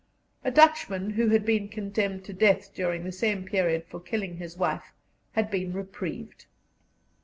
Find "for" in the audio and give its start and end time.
3.85-3.99